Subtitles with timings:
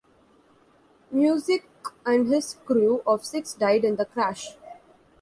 [1.11, 1.69] Musick
[2.07, 4.57] and his crew of six died in the crash.